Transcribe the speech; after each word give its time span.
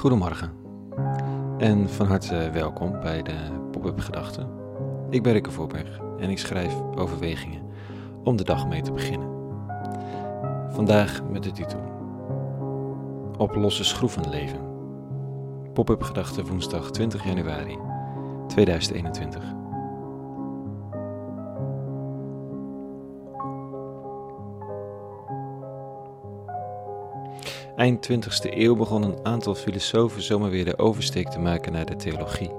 Goedemorgen 0.00 0.52
en 1.58 1.88
van 1.88 2.06
harte 2.06 2.50
welkom 2.52 3.00
bij 3.00 3.22
de 3.22 3.34
Pop-up 3.70 4.00
Gedachten. 4.00 4.48
Ik 5.10 5.22
ben 5.22 5.32
Rikke 5.32 5.50
Voorberg 5.50 6.00
en 6.18 6.30
ik 6.30 6.38
schrijf 6.38 6.74
overwegingen 6.94 7.62
om 8.24 8.36
de 8.36 8.44
dag 8.44 8.68
mee 8.68 8.82
te 8.82 8.92
beginnen. 8.92 9.28
Vandaag 10.68 11.22
met 11.30 11.42
de 11.42 11.52
titel 11.52 11.80
Op 13.38 13.54
losse 13.54 13.84
schroeven 13.84 14.28
leven. 14.28 14.60
Pop-up 15.72 16.02
Gedachten 16.02 16.46
woensdag 16.46 16.90
20 16.90 17.24
januari 17.24 17.78
2021. 18.46 19.54
Eind 27.80 28.08
20e 28.10 28.50
eeuw 28.50 28.76
begon 28.76 29.02
een 29.02 29.26
aantal 29.26 29.54
filosofen 29.54 30.22
zomaar 30.22 30.50
weer 30.50 30.64
de 30.64 30.78
oversteek 30.78 31.28
te 31.28 31.38
maken 31.38 31.72
naar 31.72 31.86
de 31.86 31.96
theologie. 31.96 32.50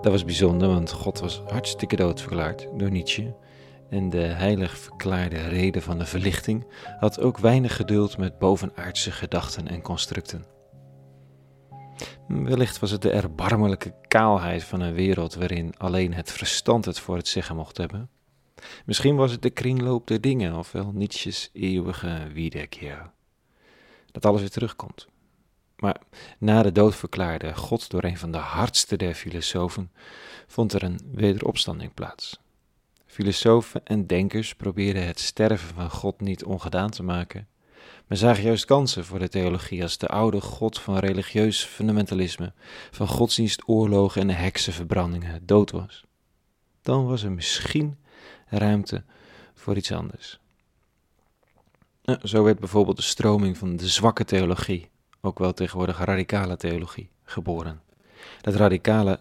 Dat 0.00 0.12
was 0.12 0.24
bijzonder, 0.24 0.68
want 0.68 0.92
God 0.92 1.20
was 1.20 1.42
hartstikke 1.46 1.96
dood 1.96 2.20
verklaard 2.20 2.68
door 2.76 2.90
Nietzsche. 2.90 3.34
En 3.90 4.10
de 4.10 4.20
heilig 4.20 4.78
verklaarde 4.78 5.48
reden 5.48 5.82
van 5.82 5.98
de 5.98 6.04
verlichting 6.04 6.66
had 7.00 7.20
ook 7.20 7.38
weinig 7.38 7.76
geduld 7.76 8.18
met 8.18 8.38
bovenaardse 8.38 9.10
gedachten 9.10 9.68
en 9.68 9.82
constructen. 9.82 10.44
Wellicht 12.28 12.78
was 12.78 12.90
het 12.90 13.02
de 13.02 13.10
erbarmelijke 13.10 13.94
kaalheid 14.08 14.64
van 14.64 14.80
een 14.80 14.94
wereld 14.94 15.34
waarin 15.34 15.74
alleen 15.76 16.14
het 16.14 16.32
verstand 16.32 16.84
het 16.84 16.98
voor 16.98 17.16
het 17.16 17.28
zeggen 17.28 17.56
mocht 17.56 17.76
hebben. 17.76 18.10
Misschien 18.84 19.16
was 19.16 19.30
het 19.30 19.42
de 19.42 19.50
kringloop 19.50 20.06
der 20.06 20.20
dingen, 20.20 20.56
ofwel 20.56 20.92
Nietzsche's 20.92 21.50
eeuwige 21.52 22.28
Wiederkehr 22.32 23.16
dat 24.12 24.26
alles 24.26 24.40
weer 24.40 24.50
terugkomt. 24.50 25.06
Maar 25.76 26.00
na 26.38 26.62
de 26.62 26.72
dood 26.72 26.96
verklaarde 26.96 27.54
God 27.54 27.90
door 27.90 28.04
een 28.04 28.18
van 28.18 28.32
de 28.32 28.38
hardste 28.38 28.96
der 28.96 29.14
filosofen, 29.14 29.92
vond 30.46 30.72
er 30.72 30.82
een 30.82 31.00
wederopstanding 31.12 31.94
plaats. 31.94 32.38
Filosofen 33.06 33.80
en 33.84 34.06
denkers 34.06 34.54
probeerden 34.54 35.06
het 35.06 35.20
sterven 35.20 35.74
van 35.74 35.90
God 35.90 36.20
niet 36.20 36.44
ongedaan 36.44 36.90
te 36.90 37.02
maken, 37.02 37.48
maar 38.06 38.18
zagen 38.18 38.42
juist 38.42 38.64
kansen 38.64 39.04
voor 39.04 39.18
de 39.18 39.28
theologie 39.28 39.82
als 39.82 39.98
de 39.98 40.06
oude 40.06 40.40
God 40.40 40.80
van 40.80 40.98
religieus 40.98 41.64
fundamentalisme, 41.64 42.52
van 42.90 43.08
godsdienstoorlogen 43.08 44.20
en 44.20 44.30
heksenverbrandingen 44.30 45.46
dood 45.46 45.70
was. 45.70 46.04
Dan 46.82 47.06
was 47.06 47.22
er 47.22 47.32
misschien 47.32 47.98
ruimte 48.46 49.04
voor 49.54 49.76
iets 49.76 49.92
anders. 49.92 50.38
Zo 52.22 52.42
werd 52.42 52.58
bijvoorbeeld 52.58 52.96
de 52.96 53.02
stroming 53.02 53.58
van 53.58 53.76
de 53.76 53.88
zwakke 53.88 54.24
theologie, 54.24 54.90
ook 55.20 55.38
wel 55.38 55.52
tegenwoordig 55.52 56.04
radicale 56.04 56.56
theologie, 56.56 57.10
geboren. 57.24 57.82
Dat 58.40 58.54
radicale 58.54 59.20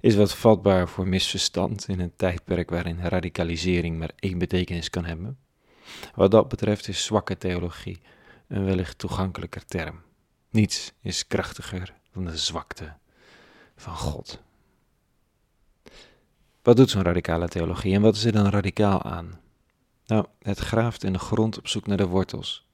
is 0.00 0.14
wat 0.14 0.34
vatbaar 0.34 0.88
voor 0.88 1.08
misverstand 1.08 1.88
in 1.88 2.00
een 2.00 2.16
tijdperk 2.16 2.70
waarin 2.70 3.00
radicalisering 3.00 3.98
maar 3.98 4.10
één 4.18 4.38
betekenis 4.38 4.90
kan 4.90 5.04
hebben. 5.04 5.38
Wat 6.14 6.30
dat 6.30 6.48
betreft 6.48 6.88
is 6.88 7.04
zwakke 7.04 7.38
theologie 7.38 8.00
een 8.48 8.64
wellicht 8.64 8.98
toegankelijker 8.98 9.64
term. 9.64 10.00
Niets 10.50 10.92
is 11.00 11.26
krachtiger 11.26 11.94
dan 12.12 12.24
de 12.24 12.36
zwakte 12.36 12.92
van 13.76 13.96
God. 13.96 14.42
Wat 16.62 16.76
doet 16.76 16.90
zo'n 16.90 17.02
radicale 17.02 17.48
theologie 17.48 17.94
en 17.94 18.02
wat 18.02 18.16
is 18.16 18.24
er 18.24 18.32
dan 18.32 18.48
radicaal 18.48 19.02
aan? 19.02 19.40
Nou, 20.06 20.26
het 20.42 20.58
graaft 20.58 21.04
in 21.04 21.12
de 21.12 21.18
grond 21.18 21.58
op 21.58 21.68
zoek 21.68 21.86
naar 21.86 21.96
de 21.96 22.06
wortels, 22.06 22.66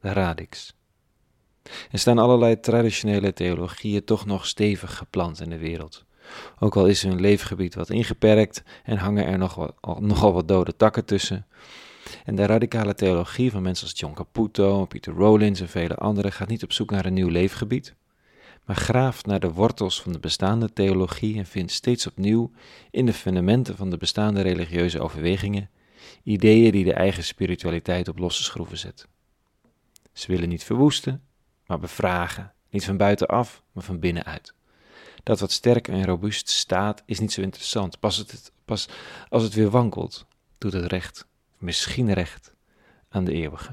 de 0.00 0.12
radix. 0.12 0.76
Er 1.90 1.98
staan 1.98 2.18
allerlei 2.18 2.60
traditionele 2.60 3.32
theologieën 3.32 4.04
toch 4.04 4.26
nog 4.26 4.46
stevig 4.46 4.96
geplant 4.96 5.40
in 5.40 5.50
de 5.50 5.58
wereld. 5.58 6.04
Ook 6.58 6.76
al 6.76 6.86
is 6.86 7.02
hun 7.02 7.20
leefgebied 7.20 7.74
wat 7.74 7.90
ingeperkt 7.90 8.62
en 8.84 8.96
hangen 8.96 9.26
er 9.26 9.38
nog 9.38 9.72
nogal 10.00 10.32
wat 10.32 10.48
dode 10.48 10.76
takken 10.76 11.04
tussen. 11.04 11.46
En 12.24 12.34
de 12.34 12.46
radicale 12.46 12.94
theologie 12.94 13.50
van 13.50 13.62
mensen 13.62 13.86
als 13.86 13.98
John 13.98 14.14
Caputo, 14.14 14.84
Peter 14.84 15.12
Rollins 15.12 15.60
en 15.60 15.68
vele 15.68 15.94
anderen 15.94 16.32
gaat 16.32 16.48
niet 16.48 16.62
op 16.62 16.72
zoek 16.72 16.90
naar 16.90 17.06
een 17.06 17.14
nieuw 17.14 17.28
leefgebied, 17.28 17.94
maar 18.64 18.76
graaft 18.76 19.26
naar 19.26 19.40
de 19.40 19.52
wortels 19.52 20.02
van 20.02 20.12
de 20.12 20.18
bestaande 20.18 20.72
theologie 20.72 21.38
en 21.38 21.46
vindt 21.46 21.72
steeds 21.72 22.06
opnieuw 22.06 22.50
in 22.90 23.06
de 23.06 23.12
fundamenten 23.12 23.76
van 23.76 23.90
de 23.90 23.96
bestaande 23.96 24.40
religieuze 24.40 25.00
overwegingen 25.00 25.70
ideeën 26.22 26.72
die 26.72 26.84
de 26.84 26.92
eigen 26.92 27.24
spiritualiteit 27.24 28.08
op 28.08 28.18
losse 28.18 28.42
schroeven 28.42 28.78
zet. 28.78 29.06
Ze 30.12 30.32
willen 30.32 30.48
niet 30.48 30.64
verwoesten, 30.64 31.22
maar 31.66 31.78
bevragen, 31.78 32.52
niet 32.70 32.84
van 32.84 32.96
buitenaf, 32.96 33.62
maar 33.72 33.84
van 33.84 33.98
binnenuit. 33.98 34.54
Dat 35.22 35.40
wat 35.40 35.52
sterk 35.52 35.88
en 35.88 36.04
robuust 36.04 36.48
staat 36.48 37.02
is 37.06 37.18
niet 37.18 37.32
zo 37.32 37.40
interessant. 37.40 38.00
Pas, 38.00 38.16
het, 38.16 38.52
pas 38.64 38.88
als 39.28 39.42
het 39.42 39.54
weer 39.54 39.70
wankelt, 39.70 40.26
doet 40.58 40.72
het 40.72 40.84
recht, 40.84 41.26
misschien 41.58 42.12
recht, 42.12 42.54
aan 43.08 43.24
de 43.24 43.32
eeuwige. 43.32 43.72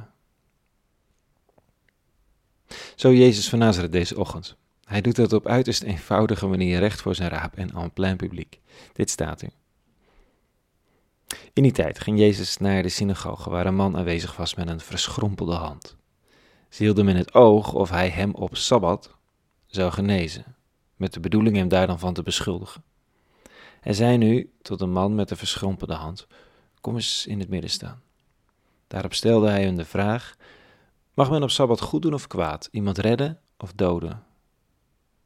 Zo 2.96 3.13
Jezus 3.13 3.50
van 3.50 3.59
Nazareth 3.59 3.91
deze 3.91 4.19
ochtend. 4.19 4.56
Hij 4.84 5.02
doet 5.02 5.16
dat 5.16 5.34
op 5.34 5.47
uiterst 5.47 5.84
eenvoudige 5.84 6.47
manier 6.47 6.79
recht 6.79 7.02
voor 7.02 7.16
zijn 7.16 7.29
raap 7.29 7.56
en 7.56 7.73
en 7.73 7.91
plein 7.91 8.17
publiek. 8.17 8.59
Dit 8.94 9.09
staat 9.09 9.41
u. 9.41 9.47
In 11.53 11.63
die 11.63 11.72
tijd 11.72 12.00
ging 12.00 12.19
Jezus 12.19 12.57
naar 12.57 12.84
de 12.84 12.90
synagoge 12.90 13.50
waar 13.50 13.66
een 13.66 13.75
man 13.75 13.97
aanwezig 13.97 14.35
was 14.35 14.56
met 14.56 14.69
een 14.69 14.79
verschrompelde 14.79 15.53
hand. 15.53 15.96
Ze 16.69 16.84
hielden 16.84 17.07
in 17.07 17.16
het 17.16 17.34
oog 17.34 17.73
of 17.73 17.90
hij 17.90 18.09
hem 18.09 18.34
op 18.34 18.56
sabbat 18.56 19.16
zou 19.66 19.91
genezen, 19.91 20.56
met 20.96 21.13
de 21.13 21.19
bedoeling 21.19 21.56
hem 21.56 21.68
daar 21.68 21.88
dan 21.88 22.00
van 22.00 22.13
te 22.13 22.23
beschuldigen. 22.23 22.84
Hij 23.81 23.94
zei 23.94 24.18
nu 24.18 24.53
tot 24.62 24.81
een 24.81 24.91
man 24.91 25.16
met 25.16 25.31
een 25.31 25.38
verschrompelde 25.38 25.94
hand: 25.94 26.28
Kom 26.81 26.96
eens 26.96 27.25
in 27.28 27.40
het 27.40 27.50
midden 27.50 27.69
staan. 27.69 28.02
Daarop 28.88 29.13
stelde 29.13 29.50
hij 29.50 29.63
hun 29.63 29.75
de 29.75 29.85
vraag: 29.85 30.35
Mag 31.13 31.29
men 31.29 31.44
op 31.44 31.50
sabbat 31.50 31.81
goed 31.81 32.02
doen 32.02 32.13
of 32.13 32.28
kwaad, 32.28 32.67
iemand 32.72 32.97
redden 32.97 33.40
of 33.57 33.73
doden? 33.73 34.23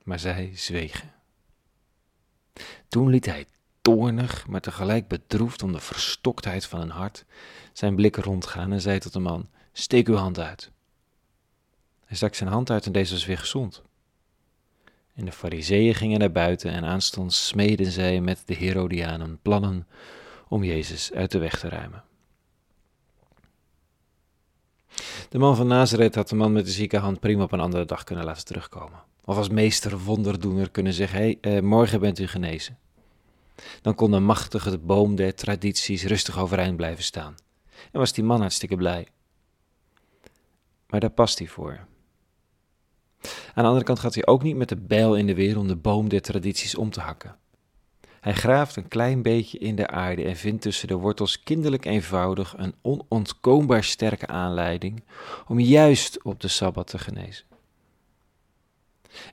Maar 0.04 0.20
zij 0.20 0.52
zwegen. 0.56 1.14
Toen 2.88 3.10
liet 3.10 3.26
hij 3.26 3.46
toornig, 3.96 4.48
maar 4.48 4.62
tegelijk 4.62 5.08
bedroefd 5.08 5.64
om 5.64 5.72
de 5.72 5.80
verstoktheid 5.80 6.66
van 6.66 6.82
een 6.82 6.90
hart, 6.90 7.26
zijn 7.74 7.96
blik 7.96 8.16
rondgaan 8.16 8.72
en 8.72 8.82
zei 8.82 9.00
tot 9.00 9.14
de 9.14 9.20
man: 9.20 9.50
Steek 9.72 10.08
uw 10.08 10.16
hand 10.16 10.40
uit. 10.40 10.72
Hij 12.06 12.18
stak 12.18 12.36
zijn 12.36 12.50
hand 12.50 12.70
uit 12.70 12.86
en 12.86 12.92
deze 12.92 13.14
was 13.14 13.26
weer 13.26 13.38
gezond. 13.38 13.82
En 15.16 15.26
de 15.26 15.32
fariseeën 15.32 15.96
gingen 15.96 16.20
naar 16.20 16.32
buiten 16.32 16.72
en 16.72 16.84
aanstonds 16.84 17.48
smeden 17.48 17.92
zij 17.92 18.22
met 18.22 18.42
de 18.46 18.54
Herodianen 18.54 19.40
plannen 19.42 19.88
om 20.48 20.64
Jezus 20.64 21.14
uit 21.14 21.32
de 21.32 21.40
weg 21.40 21.60
te 21.60 21.70
ruimen. 21.70 22.04
De 25.30 25.38
man 25.38 25.56
van 25.56 25.68
Nazareth 25.68 26.16
had 26.16 26.30
de 26.30 26.36
man 26.36 26.52
met 26.52 26.66
de 26.66 26.72
zieke 26.72 26.98
hand 26.98 27.20
prima 27.20 27.44
op 27.44 27.52
een 27.52 27.60
andere 27.60 27.86
dag 27.86 28.04
kunnen 28.04 28.26
laten 28.26 28.46
terugkomen. 28.46 29.04
Of 29.26 29.38
als 29.38 29.50
meester 29.50 30.00
wonderdoener 30.00 30.70
kunnen 30.70 30.94
zeggen: 30.94 31.20
hey, 31.20 31.38
eh, 31.42 31.62
morgen 31.62 32.00
bent 32.00 32.20
u 32.20 32.28
genezen 32.28 32.78
dan 33.82 33.96
kon 33.96 34.12
de 34.12 34.20
machtige 34.20 34.78
boom 34.78 35.16
der 35.16 35.36
tradities 35.36 36.04
rustig 36.04 36.40
overeind 36.40 36.78
blijven 36.78 37.04
staan. 37.04 37.36
En 37.92 38.00
was 38.00 38.14
die 38.14 38.24
man 38.24 38.40
hartstikke 38.40 38.76
blij. 38.76 39.08
Maar 40.88 41.00
daar 41.00 41.10
past 41.10 41.38
hij 41.38 41.48
voor. 41.48 41.88
Aan 43.54 43.64
de 43.64 43.70
andere 43.70 43.84
kant 43.84 44.00
gaat 44.00 44.14
hij 44.14 44.26
ook 44.26 44.44
niet 44.44 44.56
met 44.56 44.70
de 44.70 44.76
bijl 44.76 45.16
in 45.16 45.28
de 45.28 45.34
weer 45.34 45.58
om 45.58 45.68
de 45.68 45.76
boom 45.76 46.10
der 46.10 46.22
tradities 46.22 46.76
om 46.76 46.90
te 46.90 47.00
hakken. 47.00 47.38
Hij 48.20 48.34
graaft 48.34 48.76
een 48.76 48.88
klein 48.88 49.22
beetje 49.22 49.58
in 49.58 49.76
de 49.76 49.88
aarde 49.88 50.24
en 50.24 50.36
vindt 50.36 50.62
tussen 50.62 50.88
de 50.88 50.96
wortels 50.96 51.44
kinderlijk 51.44 51.86
eenvoudig 51.86 52.54
een 52.58 52.76
onontkoombaar 52.82 53.84
sterke 53.84 54.28
aanleiding 54.28 55.04
om 55.48 55.60
juist 55.60 56.24
op 56.24 56.40
de 56.40 56.48
sabbat 56.48 56.88
te 56.88 56.98
genezen. 56.98 57.46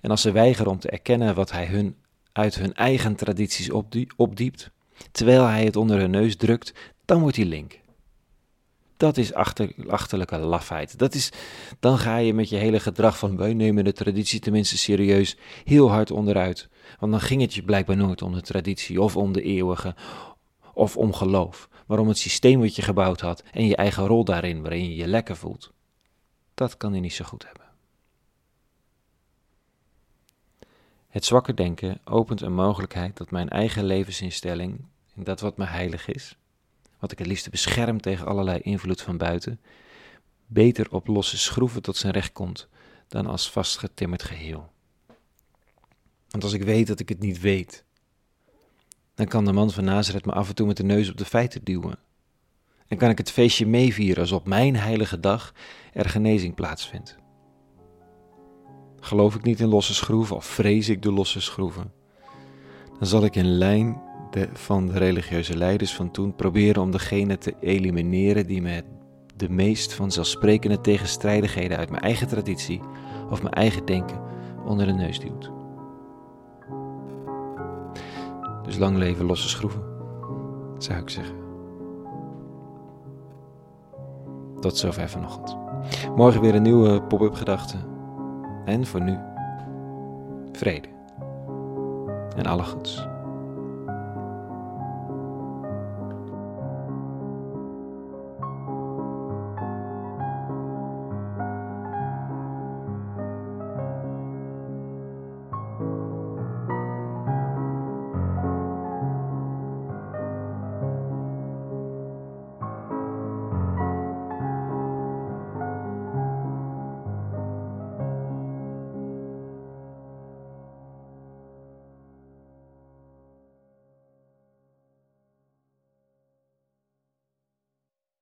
En 0.01 0.11
als 0.11 0.21
ze 0.21 0.33
weigeren 0.33 0.71
om 0.71 0.79
te 0.79 0.91
erkennen 0.91 1.35
wat 1.35 1.51
hij 1.51 1.67
hun 1.67 1.97
uit 2.37 2.55
hun 2.55 2.75
eigen 2.75 3.17
tradities 3.17 3.71
opdiept, 4.17 4.71
terwijl 5.13 5.45
hij 5.45 5.65
het 5.65 5.77
onder 5.77 5.99
hun 5.99 6.11
neus 6.11 6.37
drukt, 6.37 6.73
dan 7.05 7.21
wordt 7.21 7.37
hij 7.37 7.45
link. 7.45 7.81
Dat 8.97 9.17
is 9.17 9.35
achter, 9.35 9.75
achterlijke 9.89 10.39
lafheid. 10.39 10.99
Dat 10.99 11.15
is, 11.15 11.33
dan 11.81 11.99
ga 11.99 12.17
je 12.17 12.35
met 12.35 12.49
je 12.49 12.57
hele 12.57 12.81
gedrag 12.81 13.19
van 13.19 13.37
wij 13.37 13.55
nemen 13.55 13.85
de 13.85 13.93
traditie 13.93 14.41
tenminste 14.41 14.79
serieus 14.79 15.37
heel 15.65 15.91
hard 15.91 16.11
onderuit. 16.11 16.69
Want 16.99 17.13
dan 17.13 17.21
ging 17.21 17.41
het 17.41 17.55
je 17.55 17.63
blijkbaar 17.63 17.97
nooit 17.97 18.23
om 18.23 18.33
de 18.33 18.41
traditie 18.41 19.01
of 19.01 19.17
om 19.17 19.33
de 19.33 19.43
eeuwige 19.43 19.95
of 20.75 20.97
om 20.97 21.13
geloof, 21.13 21.69
maar 21.87 21.99
om 21.99 22.09
het 22.09 22.19
systeem 22.19 22.61
wat 22.61 22.77
je 22.77 22.83
gebouwd 22.83 23.21
had 23.21 23.43
en 23.53 23.67
je 23.67 23.77
eigen 23.77 24.07
rol 24.07 24.25
daarin 24.25 24.63
waarin 24.63 24.85
je 24.85 24.97
je 24.97 25.07
lekker 25.07 25.37
voelt. 25.37 25.73
Dat 26.55 26.77
kan 26.77 26.93
hij 26.93 27.01
niet 27.01 27.13
zo 27.13 27.25
goed 27.25 27.45
hebben. 27.47 27.66
Het 31.17 31.25
zwakke 31.25 31.55
denken 31.55 32.01
opent 32.05 32.41
een 32.41 32.55
mogelijkheid 32.55 33.17
dat 33.17 33.31
mijn 33.31 33.49
eigen 33.49 33.85
levensinstelling, 33.85 34.85
en 35.15 35.25
dat 35.25 35.41
wat 35.41 35.57
me 35.57 35.65
heilig 35.65 36.09
is, 36.09 36.37
wat 36.99 37.13
ik 37.13 37.19
het 37.19 37.27
liefste 37.27 37.51
bescherm 37.51 38.01
tegen 38.01 38.27
allerlei 38.27 38.59
invloed 38.59 39.03
van 39.03 39.17
buiten, 39.17 39.61
beter 40.47 40.91
op 40.91 41.07
losse 41.07 41.39
schroeven 41.39 41.83
tot 41.83 41.97
zijn 41.97 42.13
recht 42.13 42.33
komt 42.33 42.69
dan 43.09 43.27
als 43.27 43.51
vastgetimmerd 43.51 44.23
geheel. 44.23 44.71
Want 46.29 46.45
als 46.45 46.53
ik 46.53 46.63
weet 46.63 46.87
dat 46.87 47.01
ik 47.01 47.09
het 47.09 47.21
niet 47.21 47.41
weet, 47.41 47.85
dan 49.15 49.27
kan 49.27 49.45
de 49.45 49.53
man 49.53 49.71
van 49.71 49.85
Nazareth 49.85 50.27
me 50.27 50.33
af 50.33 50.49
en 50.49 50.55
toe 50.55 50.67
met 50.67 50.77
de 50.77 50.85
neus 50.85 51.11
op 51.11 51.17
de 51.17 51.25
feiten 51.25 51.65
duwen. 51.65 51.99
En 52.87 52.97
kan 52.97 53.11
ik 53.11 53.19
het 53.19 53.31
feestje 53.31 53.67
meevieren 53.67 54.21
als 54.21 54.33
op 54.33 54.47
mijn 54.47 54.77
heilige 54.77 55.21
dag 55.21 55.55
er 55.93 56.09
genezing 56.09 56.55
plaatsvindt. 56.55 57.17
Geloof 59.07 59.35
ik 59.35 59.43
niet 59.43 59.61
in 59.61 59.69
losse 59.69 59.95
schroeven 59.95 60.37
of 60.37 60.45
vrees 60.45 60.89
ik 60.89 61.03
de 61.03 61.13
losse 61.13 61.41
schroeven, 61.41 61.93
dan 62.99 63.07
zal 63.07 63.25
ik 63.25 63.37
in 63.37 63.59
lijn 63.59 64.03
de, 64.31 64.49
van 64.53 64.87
de 64.87 64.99
religieuze 64.99 65.57
leiders 65.57 65.95
van 65.95 66.11
toen 66.11 66.35
proberen 66.35 66.83
om 66.83 66.91
degene 66.91 67.39
te 67.39 67.55
elimineren 67.61 68.47
die 68.47 68.63
me 68.63 68.83
de 69.37 69.49
meest 69.49 69.95
vanzelfsprekende 69.95 70.81
tegenstrijdigheden 70.81 71.79
uit 71.79 71.91
mijn 71.91 72.03
eigen 72.03 72.29
traditie 72.29 72.81
of 73.31 73.43
mijn 73.43 73.55
eigen 73.55 73.85
denken 73.85 74.21
onder 74.65 74.87
de 74.87 74.93
neus 74.93 75.21
duwt. 75.21 75.51
Dus 78.65 78.79
lang 78.79 78.97
leven 78.97 79.27
losse 79.27 79.49
schroeven, 79.49 79.83
zou 80.79 81.01
ik 81.01 81.11
zeggen. 81.11 81.37
Tot 84.61 84.77
zover 84.77 85.09
vanochtend. 85.09 85.57
Morgen 86.17 86.41
weer 86.41 86.55
een 86.55 86.63
nieuwe 86.63 87.03
pop-up 87.03 87.35
gedachte. 87.35 87.95
En 88.67 88.87
voor 88.87 89.03
nu, 89.03 89.19
vrede. 90.53 90.89
En 92.37 92.47
alle 92.47 92.63
goeds. 92.63 93.16